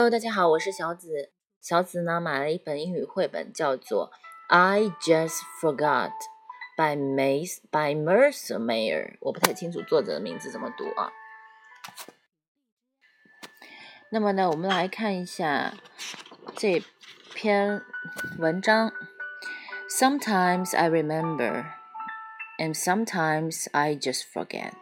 [0.00, 1.30] Hello，大家好，我是小紫。
[1.60, 4.10] 小紫呢买了一本英语绘本，叫做
[4.54, 6.12] 《I Just Forgot》
[6.74, 9.18] by Mace by Mercer Mayer。
[9.20, 11.12] 我不太清楚作者的名字怎么读啊。
[14.10, 15.74] 那么呢，我们来看一下
[16.56, 16.82] 这
[17.34, 17.82] 篇
[18.38, 18.90] 文章。
[19.90, 21.66] Sometimes I remember,
[22.58, 24.72] and sometimes I just forget。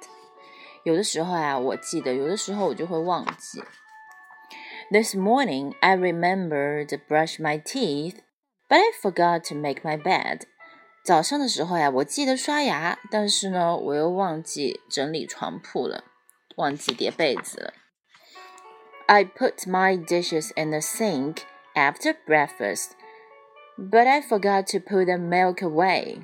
[0.84, 3.64] 有的时候呀，我记得；有的时候我就会忘记。
[4.91, 8.21] This morning I remembered to brush my teeth,
[8.70, 10.41] but I forgot to make my bed.
[11.03, 16.05] 早上的时候呀，我记得刷牙，但是呢，我又忘记整理床铺了，
[16.55, 17.73] 忘记叠被子了。
[19.07, 21.39] I put my dishes in the sink
[21.75, 22.91] after breakfast,
[23.77, 26.21] but I forgot to put the milk away.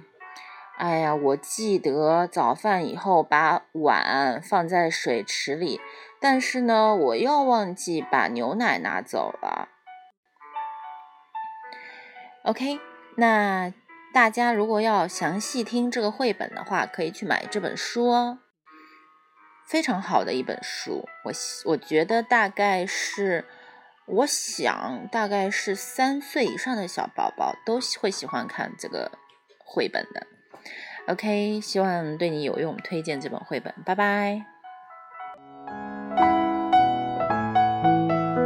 [0.77, 5.81] 哎呀，我记得早饭以后把碗放在水池里。
[6.21, 9.69] 但是呢，我又忘记把牛奶拿走了。
[12.45, 12.81] OK，
[13.17, 13.73] 那
[14.13, 18.39] 大家如果要详细听这个绘本的话，可以去买这本书哦，
[19.67, 21.09] 非常好的一本书。
[21.25, 21.33] 我
[21.67, 23.47] 我觉得大概是，
[24.07, 29.13] 我想大概是三岁以上的小宝宝都会喜欢看这个
[29.65, 30.27] 绘本的。
[31.07, 34.54] OK，希望对你有用，推荐这本绘本，拜拜。